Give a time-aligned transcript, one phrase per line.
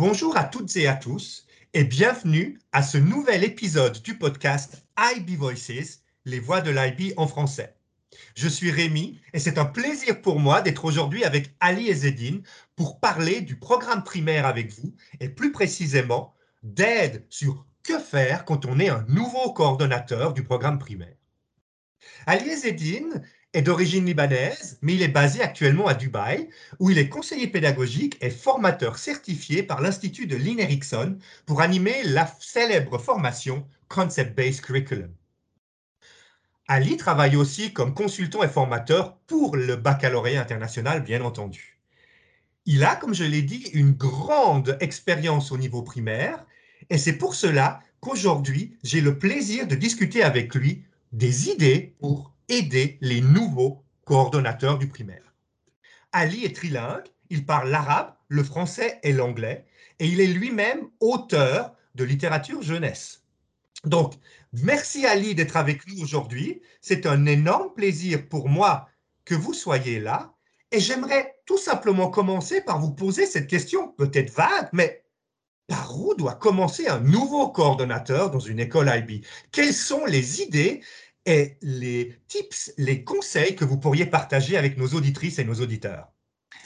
[0.00, 1.44] Bonjour à toutes et à tous
[1.74, 7.26] et bienvenue à ce nouvel épisode du podcast IB Voices, les voix de l'IB en
[7.26, 7.74] français.
[8.34, 12.42] Je suis Rémi et c'est un plaisir pour moi d'être aujourd'hui avec Ali Ezedine
[12.76, 16.32] pour parler du programme primaire avec vous et plus précisément
[16.62, 21.16] d'aide sur que faire quand on est un nouveau coordonnateur du programme primaire.
[22.24, 23.22] Ali Ezedine
[23.52, 28.16] est d'origine libanaise, mais il est basé actuellement à Dubaï, où il est conseiller pédagogique
[28.20, 34.60] et formateur certifié par l'Institut de Lynn Erickson pour animer la célèbre formation Concept Based
[34.60, 35.12] Curriculum.
[36.68, 41.80] Ali travaille aussi comme consultant et formateur pour le baccalauréat international, bien entendu.
[42.66, 46.46] Il a, comme je l'ai dit, une grande expérience au niveau primaire,
[46.88, 52.32] et c'est pour cela qu'aujourd'hui, j'ai le plaisir de discuter avec lui des idées pour
[52.50, 55.34] aider les nouveaux coordonnateurs du primaire.
[56.12, 59.64] Ali est trilingue, il parle l'arabe, le français et l'anglais,
[59.98, 63.22] et il est lui-même auteur de littérature jeunesse.
[63.84, 64.14] Donc,
[64.52, 66.60] merci Ali d'être avec nous aujourd'hui.
[66.80, 68.88] C'est un énorme plaisir pour moi
[69.24, 70.34] que vous soyez là.
[70.72, 75.04] Et j'aimerais tout simplement commencer par vous poser cette question, peut-être vague, mais
[75.66, 80.82] par où doit commencer un nouveau coordonnateur dans une école IB Quelles sont les idées
[81.62, 86.08] les tips, les conseils que vous pourriez partager avec nos auditrices et nos auditeurs.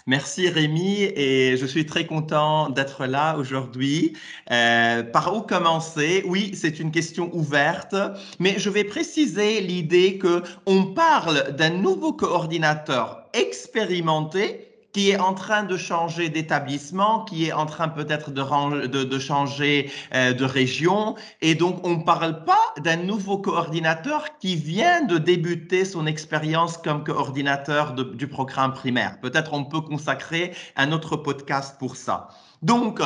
[0.06, 4.14] Merci Rémi et je suis très content d'être là aujourd'hui.
[4.50, 6.22] Euh, par où commencer?
[6.26, 7.96] Oui, c'est une question ouverte,
[8.38, 14.63] mais je vais préciser l'idée que on parle d'un nouveau coordinateur expérimenté
[14.94, 20.32] qui est en train de changer d'établissement, qui est en train peut-être de, changer euh,
[20.32, 21.16] de région.
[21.42, 26.78] Et donc, on ne parle pas d'un nouveau coordinateur qui vient de débuter son expérience
[26.78, 29.18] comme coordinateur du programme primaire.
[29.20, 32.28] Peut-être on peut consacrer un autre podcast pour ça.
[32.62, 33.00] Donc,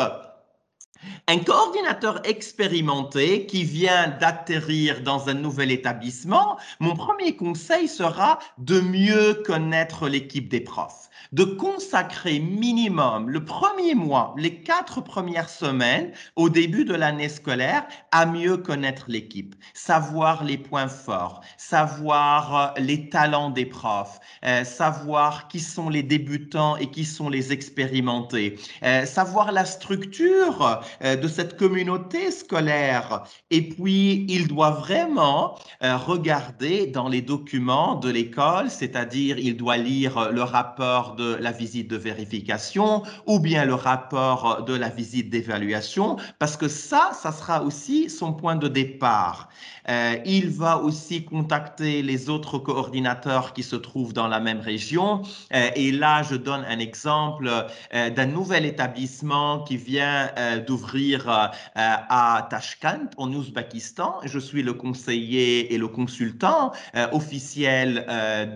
[1.27, 8.81] un coordinateur expérimenté qui vient d'atterrir dans un nouvel établissement, mon premier conseil sera de
[8.81, 16.13] mieux connaître l'équipe des profs de consacrer minimum le premier mois, les quatre premières semaines
[16.37, 22.81] au début de l'année scolaire à mieux connaître l'équipe, savoir les points forts, savoir euh,
[22.81, 28.59] les talents des profs, euh, savoir qui sont les débutants et qui sont les expérimentés,
[28.83, 33.25] euh, savoir la structure de cette communauté scolaire.
[33.51, 40.31] Et puis, il doit vraiment regarder dans les documents de l'école, c'est-à-dire il doit lire
[40.33, 46.17] le rapport de la visite de vérification ou bien le rapport de la visite d'évaluation,
[46.39, 49.49] parce que ça, ça sera aussi son point de départ.
[49.89, 55.23] Euh, il va aussi contacter les autres coordinateurs qui se trouvent dans la même région.
[55.55, 60.31] Euh, et là, je donne un exemple euh, d'un nouvel établissement qui vient
[60.67, 64.17] d'ouvrir à Tashkent, en Ouzbékistan.
[64.25, 66.73] Je suis le conseiller et le consultant
[67.13, 68.07] officiel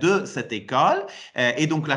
[0.00, 1.06] de cette école.
[1.36, 1.96] et donc, la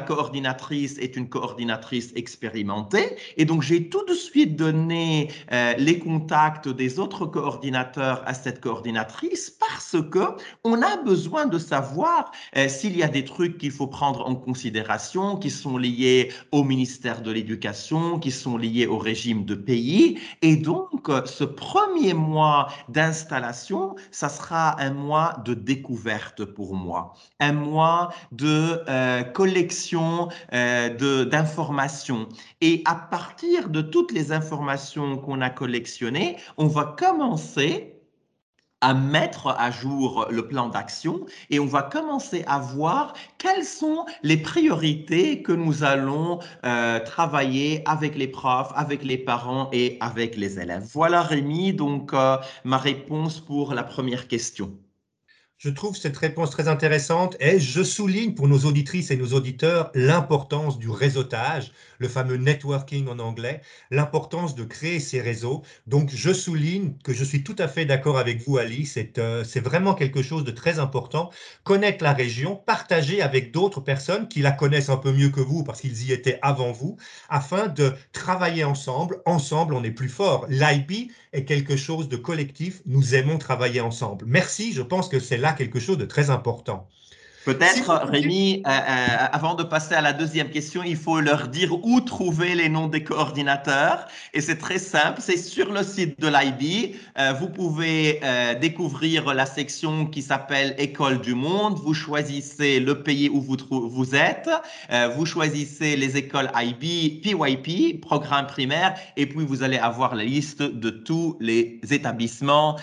[1.00, 3.16] est une coordinatrice expérimentée.
[3.38, 5.32] Et donc, j'ai tout de suite donné
[5.78, 12.32] les contacts des autres coordinateurs à cette coordinatrice parce que on a besoin de savoir
[12.58, 16.64] euh, s'il y a des trucs qu'il faut prendre en considération qui sont liés au
[16.64, 20.20] ministère de l'Éducation, qui sont liés au régime de pays.
[20.42, 27.14] Et donc, euh, ce premier mois d'installation, ça sera un mois de découverte pour moi,
[27.40, 32.28] un mois de euh, collection d'informations.
[32.62, 37.96] Et à partir de toutes les informations qu'on a collectionnées, on va commencer
[38.82, 44.06] à mettre à jour le plan d'action et on va commencer à voir quelles sont
[44.22, 50.36] les priorités que nous allons euh, travailler avec les profs, avec les parents et avec
[50.36, 50.88] les élèves.
[50.94, 54.78] Voilà Rémi, donc euh, ma réponse pour la première question.
[55.58, 59.90] Je trouve cette réponse très intéressante et je souligne pour nos auditrices et nos auditeurs
[59.96, 65.64] l'importance du réseautage, le fameux networking en anglais, l'importance de créer ces réseaux.
[65.88, 68.86] Donc, je souligne que je suis tout à fait d'accord avec vous, Ali.
[68.86, 71.32] C'est euh, vraiment quelque chose de très important.
[71.64, 75.64] Connaître la région, partager avec d'autres personnes qui la connaissent un peu mieux que vous
[75.64, 76.98] parce qu'ils y étaient avant vous,
[77.30, 79.22] afin de travailler ensemble.
[79.26, 80.48] Ensemble, on est plus fort.
[80.50, 82.82] L'IB est quelque chose de collectif.
[82.86, 84.26] Nous aimons travailler ensemble.
[84.28, 84.74] Merci.
[84.74, 86.88] Je pense que c'est là quelque chose de très important.
[87.46, 91.74] Peut-être, Rémi, euh, euh, avant de passer à la deuxième question, il faut leur dire
[91.86, 94.08] où trouver les noms des coordinateurs.
[94.34, 96.96] Et c'est très simple, c'est sur le site de l'IB.
[97.20, 98.20] Euh, vous pouvez
[98.60, 101.78] découvrir la section qui s'appelle École du monde.
[101.78, 104.50] Vous choisissez le pays où vous, vous êtes.
[105.16, 108.96] vous choisissez les écoles IB, PYP, programme primaire.
[109.18, 112.78] Et puis, vous allez avoir la liste de tous les établissements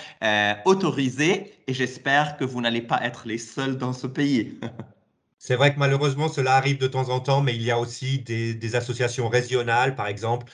[0.65, 1.53] autorisés.
[1.67, 4.59] Et j'espère que vous n'allez pas être les seuls dans ce pays.
[5.39, 8.21] C'est vrai que malheureusement, cela arrive de temps en temps, mais il y a aussi
[8.21, 10.47] des, associations régionales, par exemple,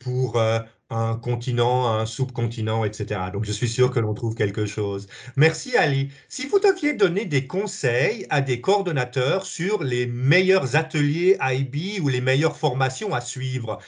[0.00, 0.58] pour euh,
[0.90, 3.20] un continent, un subcontinent, etc.
[3.32, 5.06] Donc, je suis sûr que l'on trouve quelque chose.
[5.36, 6.10] Merci, Ali.
[6.28, 12.08] Si vous deviez donner des conseils à des coordonnateurs sur les meilleurs ateliers IB ou
[12.08, 13.78] les meilleures formations à suivre,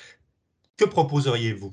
[0.77, 1.73] que proposeriez-vous?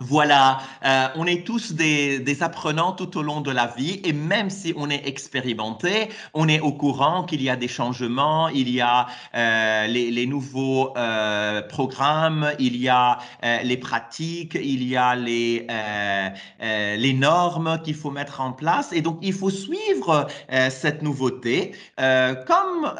[0.00, 4.14] Voilà, euh, on est tous des, des, apprenants tout au long de la vie et
[4.14, 8.70] même si on est expérimenté, on est au courant qu'il y a des changements, il
[8.70, 14.88] y a euh, les, les, nouveaux euh, programmes, il y a euh, les pratiques, il
[14.88, 16.28] y a les, euh,
[16.62, 20.26] euh, les normes qu'il faut mettre en place et donc il faut suivre
[20.70, 21.72] cette nouveauté.
[21.98, 22.92] comme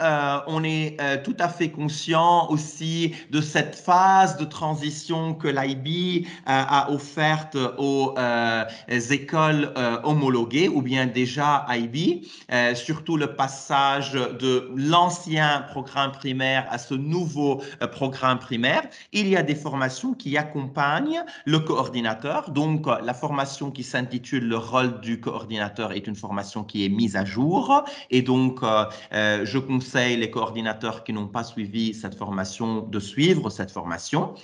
[0.46, 6.89] on est tout à fait conscient aussi de cette phase de transition que l'IB a
[6.90, 8.64] offerte aux euh,
[9.10, 16.66] écoles euh, homologuées ou bien déjà IB, euh, surtout le passage de l'ancien programme primaire
[16.70, 18.82] à ce nouveau programme primaire.
[19.12, 22.50] Il y a des formations qui accompagnent le coordinateur.
[22.50, 27.16] Donc, la formation qui s'intitule Le rôle du coordinateur est une formation qui est mise
[27.16, 27.84] à jour.
[28.10, 28.60] Et donc,
[29.12, 34.34] je conseille les coordinateurs qui n'ont pas suivi cette formation de suivre cette formation.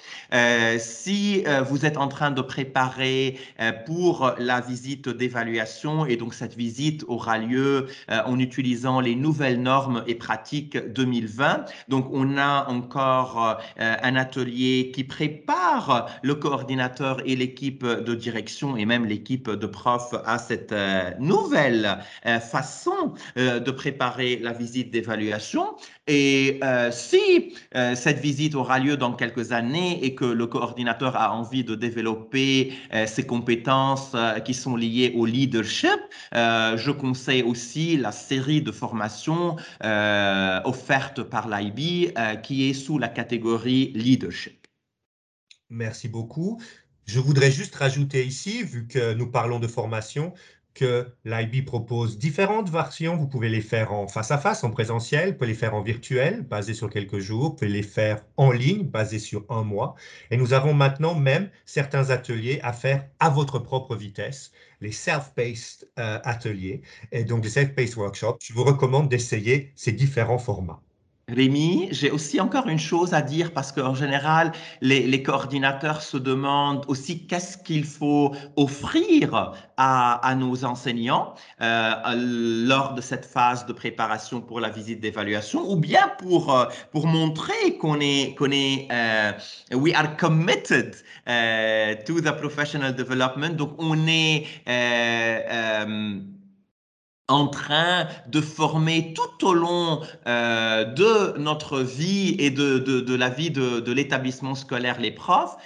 [0.79, 6.55] si vous êtes en train de préparer euh, pour la visite d'évaluation et donc cette
[6.55, 11.65] visite aura lieu euh, en utilisant les nouvelles normes et pratiques 2020.
[11.89, 18.77] Donc on a encore euh, un atelier qui prépare le coordinateur et l'équipe de direction
[18.77, 20.75] et même l'équipe de profs à cette
[21.19, 21.99] nouvelle
[22.41, 25.75] façon de préparer la visite d'évaluation.
[26.07, 26.61] Et
[26.91, 27.55] si
[27.95, 32.16] cette visite aura lieu dans quelques années et que le coordinateur a envie de développer
[32.35, 36.01] euh, ces compétences euh, qui sont liées au leadership.
[36.35, 39.57] Euh, je conseille aussi la série de formations
[40.65, 44.67] offertes par l'IB qui est sous la catégorie leadership.
[45.71, 46.61] Merci beaucoup.
[47.05, 50.33] Je voudrais juste rajouter ici, vu que nous parlons de formation,
[50.77, 53.17] que l'IB propose différentes versions.
[53.17, 55.83] Vous pouvez les faire en face à face, en présentiel, vous pouvez les faire en
[55.83, 59.95] virtuel, basé sur quelques jours, vous pouvez les faire en ligne, basé sur un mois.
[60.31, 64.53] Et nous avons maintenant même certains ateliers à faire à votre propre vitesse,
[64.83, 68.39] les self-paced euh, ateliers, et donc les self-paced workshops.
[68.43, 70.83] Je vous recommande d'essayer ces différents formats.
[71.29, 76.85] Rémi, j'ai aussi encore une chose à dire parce qu'en général, les, coordinateurs se demandent
[76.87, 84.41] aussi qu'est-ce qu'il faut offrir à, nos enseignants euh, lors de cette phase de préparation
[84.41, 89.33] pour la visite d'évaluation ou bien pour, euh, pour montrer qu'on est, qu'on est euh,
[89.73, 90.95] we are committed
[92.07, 93.57] to the professional development.
[93.57, 94.47] Donc, on est
[97.29, 103.29] en train de former tout au long euh, de notre vie et de, de, la
[103.29, 105.57] vie de, de l'établissement scolaire les profs.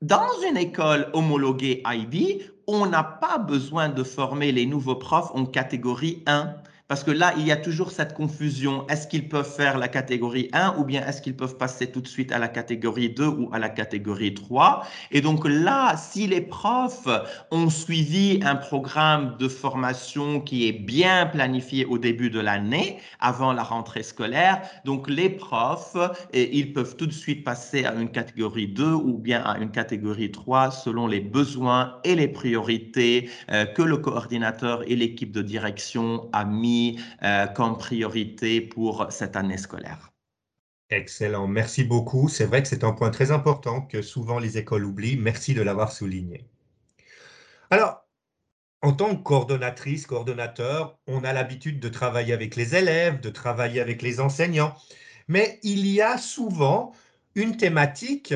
[0.00, 5.44] Dans une école homologuée IB, on n'a pas besoin de former les nouveaux profs en
[5.44, 6.54] catégorie 1
[6.94, 8.86] parce que là, il y a toujours cette confusion.
[8.86, 12.06] Est-ce qu'ils peuvent faire la catégorie 1 ou bien est-ce qu'ils peuvent passer tout de
[12.06, 16.40] suite à la catégorie 2 ou à la catégorie 3 Et donc là, si les
[16.40, 17.08] profs
[17.50, 23.52] ont suivi un programme de formation qui est bien planifié au début de l'année, avant
[23.52, 25.96] la rentrée scolaire, donc les profs,
[26.32, 30.30] ils peuvent tout de suite passer à une catégorie 2 ou bien à une catégorie
[30.30, 36.28] 3 selon les besoins et les priorités euh, que le coordinateur et l'équipe de direction
[36.32, 36.83] a mis
[37.22, 40.10] euh, comme priorité pour cette année scolaire.
[40.90, 42.28] Excellent, merci beaucoup.
[42.28, 45.16] C'est vrai que c'est un point très important que souvent les écoles oublient.
[45.16, 46.46] Merci de l'avoir souligné.
[47.70, 48.04] Alors,
[48.82, 53.80] en tant que coordonnatrice, coordonnateur, on a l'habitude de travailler avec les élèves, de travailler
[53.80, 54.74] avec les enseignants,
[55.26, 56.92] mais il y a souvent
[57.34, 58.34] une thématique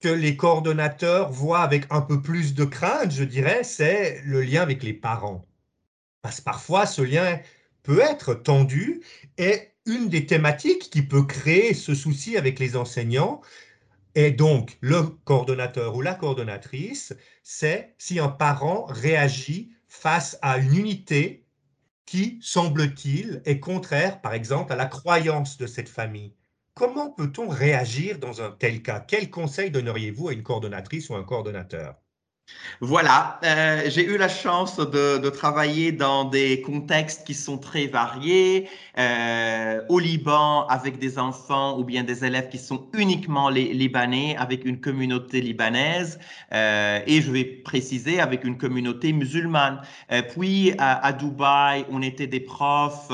[0.00, 4.62] que les coordonnateurs voient avec un peu plus de crainte, je dirais, c'est le lien
[4.62, 5.44] avec les parents.
[6.22, 7.38] Parce que parfois, ce lien
[7.86, 9.00] peut être tendu
[9.38, 13.40] et une des thématiques qui peut créer ce souci avec les enseignants.
[14.16, 17.14] Et donc le coordonnateur ou la coordonnatrice,
[17.44, 21.46] c'est si un parent réagit face à une unité
[22.06, 26.34] qui, semble-t-il, est contraire, par exemple, à la croyance de cette famille.
[26.74, 29.00] Comment peut-on réagir dans un tel cas?
[29.00, 31.96] Quel conseil donneriez-vous à une coordonnatrice ou un coordonnateur?
[32.80, 38.68] Voilà, euh, j'ai eu la chance de, travailler dans des contextes qui sont très variés,
[38.98, 44.36] euh, au Liban avec des enfants ou bien des élèves qui sont uniquement les libanais,
[44.38, 46.18] avec une communauté libanaise,
[46.52, 49.80] euh, et je vais préciser avec une communauté musulmane.
[50.34, 53.10] Puis à, Dubaï, on était des profs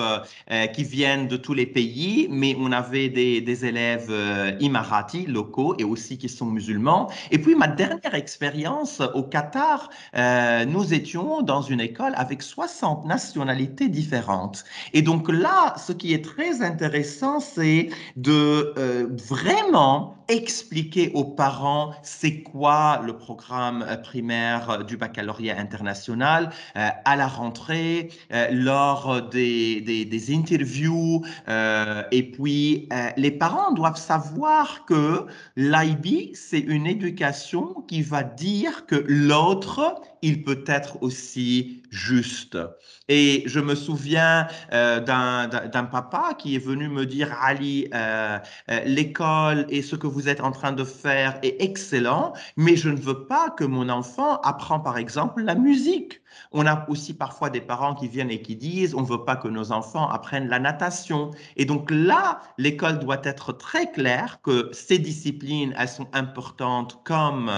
[0.74, 4.12] qui viennent de tous les pays, mais on avait des, des élèves
[4.60, 7.10] imaratis locaux et aussi qui sont musulmans.
[7.30, 13.06] Et puis ma dernière expérience au Qatar, euh, nous étions dans une école avec 60
[13.06, 14.64] nationalités différentes.
[14.92, 21.92] Et donc là, ce qui est très intéressant, c'est de euh, vraiment expliquer aux parents
[22.02, 29.28] c'est quoi le programme euh, primaire du baccalauréat international euh, à la rentrée, euh, lors
[29.28, 31.22] des, des, interviews.
[31.48, 38.86] Euh, et puis, les parents doivent savoir que l'IB, c'est une éducation qui va dire
[38.86, 42.56] que l'autre, il peut être aussi juste.
[43.08, 48.38] Et je me souviens euh, d'un papa qui est venu me dire, Ali, euh,
[48.70, 52.88] euh, l'école et ce que vous êtes en train de faire est excellent, mais je
[52.88, 56.20] ne veux pas que mon enfant apprend, par exemple, la musique.
[56.52, 59.36] On a aussi parfois des parents qui viennent et qui disent, on ne veut pas
[59.36, 61.30] que nos enfants apprennent la natation.
[61.56, 67.50] Et donc là, l'école doit être très claire que ces disciplines, elles sont importantes comme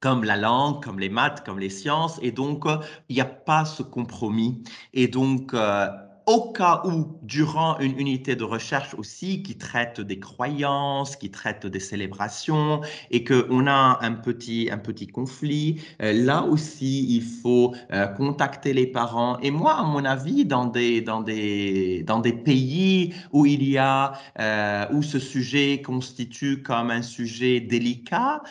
[0.00, 2.18] comme la langue, comme les maths, comme les sciences.
[2.22, 2.78] Et donc, euh,
[3.08, 4.62] il n'y a pas ce compromis.
[4.92, 5.88] Et donc, euh,
[6.28, 11.66] au cas où, durant une unité de recherche aussi qui traite des croyances, qui traite
[11.66, 17.74] des célébrations, et qu'on a un petit, un petit conflit, euh, là aussi, il faut
[17.92, 19.38] euh, contacter les parents.
[19.40, 23.78] Et moi, à mon avis, dans des, dans des, dans des pays où il y
[23.78, 28.42] a, euh, où ce sujet constitue comme un sujet délicat,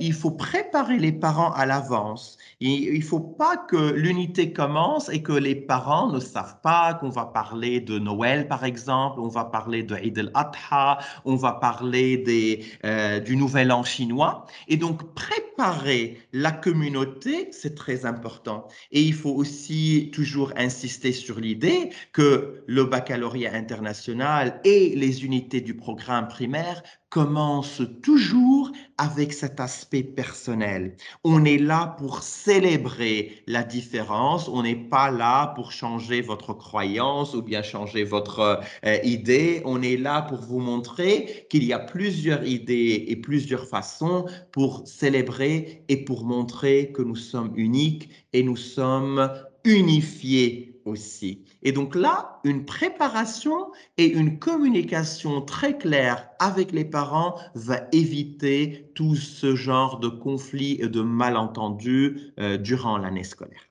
[0.00, 2.38] il faut préparer les parents à l'avance.
[2.58, 7.10] Il ne faut pas que l'unité commence et que les parents ne savent pas on
[7.10, 12.64] va parler de Noël, par exemple, on va parler de Eid al-Adha, on va parler
[12.84, 14.46] euh, du Nouvel An chinois.
[14.68, 18.66] Et donc, préparer la communauté, c'est très important.
[18.90, 25.60] Et il faut aussi toujours insister sur l'idée que le baccalauréat international et les unités
[25.60, 30.96] du programme primaire commence toujours avec cet aspect personnel.
[31.24, 37.34] On est là pour célébrer la différence, on n'est pas là pour changer votre croyance
[37.34, 41.78] ou bien changer votre euh, idée, on est là pour vous montrer qu'il y a
[41.78, 48.42] plusieurs idées et plusieurs façons pour célébrer et pour montrer que nous sommes uniques et
[48.42, 49.30] nous sommes
[49.64, 51.44] unifiés aussi.
[51.62, 58.90] Et donc là, une préparation et une communication très claire avec les parents va éviter
[58.94, 63.68] tout ce genre de conflits et de malentendus euh, durant l'année scolaire.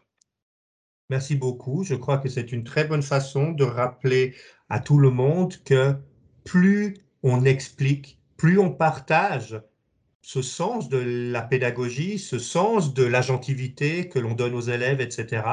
[1.10, 1.84] Merci beaucoup.
[1.84, 4.36] Je crois que c'est une très bonne façon de rappeler
[4.70, 5.96] à tout le monde que
[6.44, 9.62] plus on explique, plus on partage
[10.24, 10.98] ce sens de
[11.32, 15.44] la pédagogie, ce sens de l'agentivité que l'on donne aux élèves, etc.,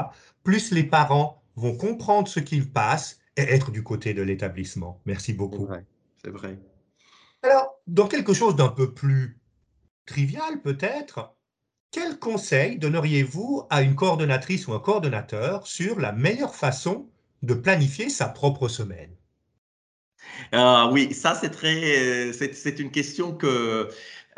[0.44, 5.00] plus les parents vont comprendre ce qu'il passe et être du côté de l'établissement.
[5.06, 5.68] Merci beaucoup.
[6.22, 6.58] C'est vrai.
[7.42, 9.40] Alors, dans quelque chose d'un peu plus
[10.06, 11.34] trivial peut-être,
[11.90, 17.08] quel conseil donneriez-vous à une coordonnatrice ou un coordonnateur sur la meilleure façon
[17.42, 19.10] de planifier sa propre semaine?
[20.52, 23.88] Ah, Oui, ça c'est très, c'est une question que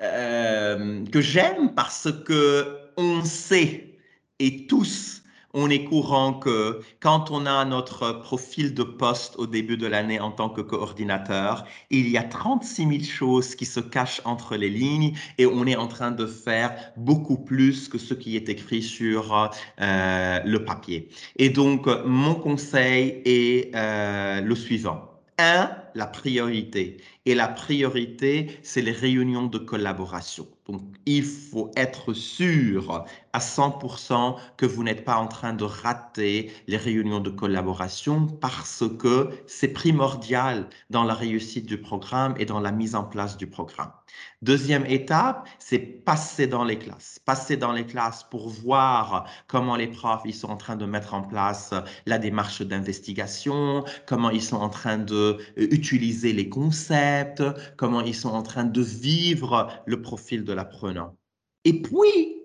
[0.00, 3.99] euh, que j'aime parce que on sait
[4.38, 5.21] et tous
[5.54, 10.21] on est courant que quand on a notre profil de poste au début de l'année
[10.21, 14.71] en tant que coordinateur, il y a 36 000 choses qui se cachent entre les
[14.71, 18.82] lignes et on est en train de faire beaucoup plus que ce qui est écrit
[18.82, 21.09] sur euh, le papier.
[21.37, 25.11] Et donc, mon conseil est euh, le suivant.
[25.38, 26.99] Un, la priorité.
[27.26, 30.47] Et la priorité, c'est les réunions de collaboration.
[30.72, 36.50] Donc, il faut être sûr à 100% que vous n'êtes pas en train de rater
[36.66, 42.58] les réunions de collaboration parce que c'est primordial dans la réussite du programme et dans
[42.58, 43.92] la mise en place du programme.
[44.42, 47.20] Deuxième étape, c'est passer dans les classes.
[47.24, 51.14] Passer dans les classes pour voir comment les profs ils sont en train de mettre
[51.14, 51.72] en place
[52.06, 57.42] la démarche d'investigation, comment ils sont en train de euh, utiliser les concepts,
[57.76, 60.52] comment ils sont en train de vivre le profil de
[61.64, 62.42] Et puis,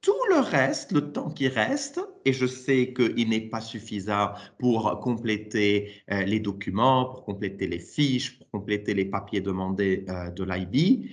[0.00, 4.98] tout le reste, le temps qui reste, et je sais qu'il n'est pas suffisant pour
[5.00, 10.44] compléter euh, les documents, pour compléter les fiches, pour compléter les papiers demandés euh, de
[10.44, 11.08] l'IB,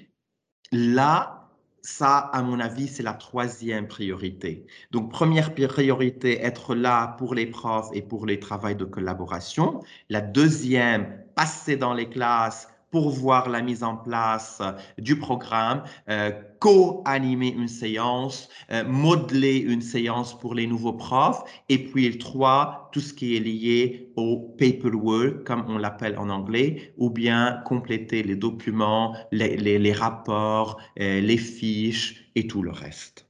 [0.71, 1.39] là,
[1.81, 4.65] ça, à mon avis, c'est la troisième priorité.
[4.91, 9.81] Donc, première priorité, être là pour les profs et pour les travaux de collaboration.
[10.09, 14.61] La deuxième, passer dans les classes pour voir la mise en place
[14.97, 21.77] du programme, euh, co-animer une séance, euh, modeler une séance pour les nouveaux profs, et
[21.77, 26.93] puis le trois, tout ce qui est lié au paperwork, comme on l'appelle en anglais,
[26.97, 33.28] ou bien compléter les documents, les, les, rapports, euh, les fiches et tout le reste.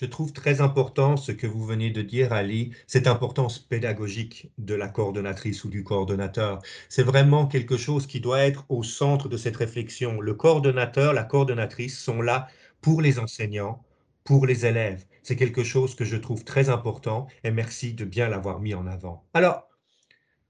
[0.00, 4.74] Je trouve très important ce que vous venez de dire, Ali, cette importance pédagogique de
[4.74, 6.62] la coordonnatrice ou du coordonnateur.
[6.88, 10.22] C'est vraiment quelque chose qui doit être au centre de cette réflexion.
[10.22, 12.48] Le coordonnateur, la coordonnatrice sont là
[12.80, 13.84] pour les enseignants,
[14.24, 15.04] pour les élèves.
[15.22, 18.86] C'est quelque chose que je trouve très important et merci de bien l'avoir mis en
[18.86, 19.26] avant.
[19.34, 19.68] Alors,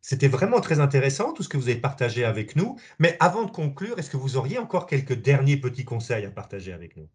[0.01, 3.51] c'était vraiment très intéressant tout ce que vous avez partagé avec nous, mais avant de
[3.51, 7.09] conclure, est-ce que vous auriez encore quelques derniers petits conseils à partager avec nous?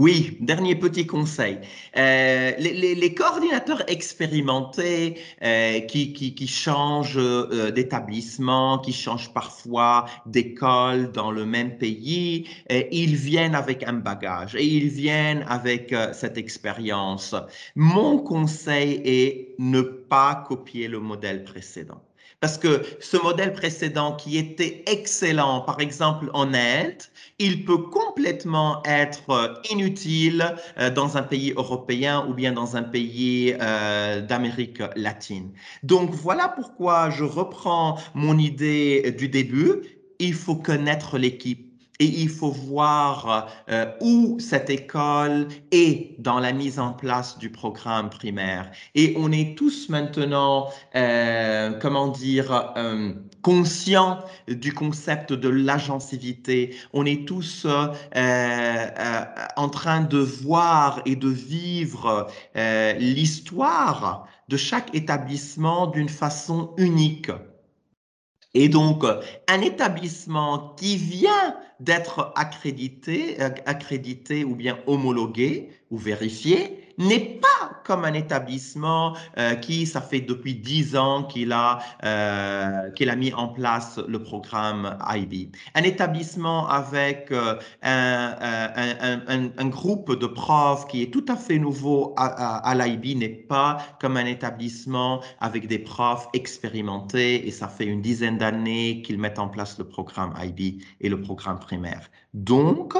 [0.00, 1.60] Oui, dernier petit conseil.
[1.96, 11.30] Euh, les, coordinateurs expérimentés euh, qui, qui, changent euh, d'établissement, qui changent parfois d'école dans
[11.30, 17.36] le même pays, ils viennent avec un bagage et ils viennent avec cette expérience.
[17.76, 22.02] Mon conseil est ne pas copier le modèle précédent.
[22.44, 27.02] Parce que ce modèle précédent qui était excellent, par exemple en Inde,
[27.38, 32.82] il peut complètement être euh, inutile euh, dans un pays européen ou bien dans un
[32.82, 35.52] pays euh, d'Amérique latine.
[35.84, 39.80] Donc voilà pourquoi je reprends mon idée du début.
[40.18, 41.63] Il faut connaître l'équipe
[42.00, 47.50] et il faut voir euh, où cette école est dans la mise en place du
[47.50, 48.70] programme primaire.
[48.94, 56.74] Et on est tous maintenant, euh, comment dire, euh, conscients du concept de l'agencivité.
[56.92, 57.86] On est tous euh,
[58.16, 59.24] euh,
[59.56, 67.30] en train de voir et de vivre l'histoire de chaque établissement d'une façon unique.
[68.54, 69.04] Et donc,
[69.48, 77.82] un établissement qui vient d'être accrédité, euh, accrédité ou bien homologué ou vérifié n'est pas
[77.84, 83.16] comme un établissement euh, qui, ça fait depuis dix ans qu'il a, euh, qu'il a
[83.16, 85.50] mis en place le programme IB.
[85.74, 92.74] Un établissement avec euh, un, groupe de profs qui est tout à fait nouveau à,
[92.74, 98.38] l'IB n'est pas comme un établissement avec des profs expérimentés et ça fait une dizaine
[98.38, 102.10] d'années qu'ils mettent en place le programme IB et le programme primaire.
[102.34, 102.94] Donc,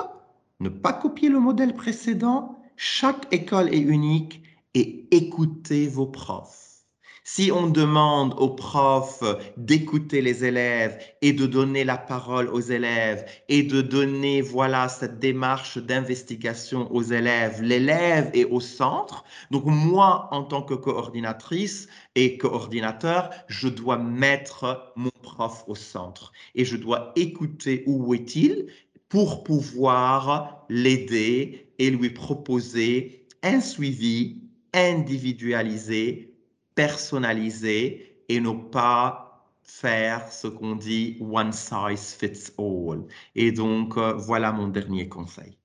[0.60, 4.42] ne pas copier le modèle précédent, chaque école est unique
[4.74, 6.64] et écoutez vos profs.
[7.26, 9.24] Si on demande aux profs
[9.56, 15.20] d'écouter les élèves et de donner la parole aux élèves et de donner, voilà, cette
[15.20, 19.24] démarche d'investigation aux élèves, l'élève est au centre.
[19.50, 26.30] Donc moi, en tant que coordinatrice et coordinateur, je dois mettre mon prof au centre
[26.54, 28.66] et je dois écouter où est-il
[29.08, 36.34] pour pouvoir l'aider et lui proposer un suivi individualisé,
[36.74, 39.24] personnalisé et ne pas
[39.62, 43.04] faire ce qu'on dit one size fits all.
[43.34, 45.58] Et donc, euh, voilà mon dernier conseil.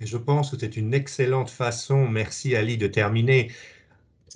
[0.00, 3.50] Et je pense que c'est une excellente façon, merci Ali, de terminer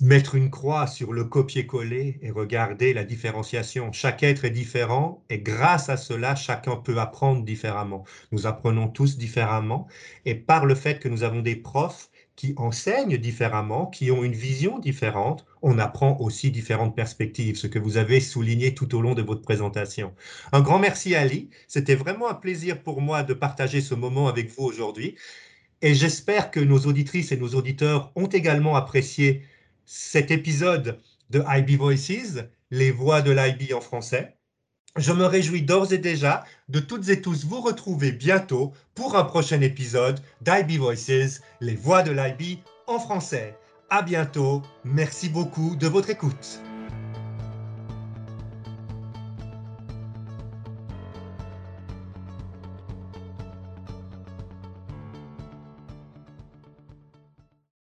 [0.01, 3.91] mettre une croix sur le copier-coller et regarder la différenciation.
[3.91, 8.05] Chaque être est différent et grâce à cela, chacun peut apprendre différemment.
[8.31, 9.87] Nous apprenons tous différemment
[10.25, 14.31] et par le fait que nous avons des profs qui enseignent différemment, qui ont une
[14.31, 19.13] vision différente, on apprend aussi différentes perspectives, ce que vous avez souligné tout au long
[19.13, 20.13] de votre présentation.
[20.53, 24.49] Un grand merci Ali, c'était vraiment un plaisir pour moi de partager ce moment avec
[24.55, 25.15] vous aujourd'hui
[25.81, 29.43] et j'espère que nos auditrices et nos auditeurs ont également apprécié
[29.91, 30.99] cet épisode
[31.31, 34.37] de IB Voices, les voix de l'IB en français.
[34.95, 39.23] Je me réjouis d'ores et déjà de toutes et tous vous retrouver bientôt pour un
[39.23, 43.57] prochain épisode d'IB Voices, les voix de l'IB en français.
[43.89, 44.61] À bientôt.
[44.83, 46.61] Merci beaucoup de votre écoute.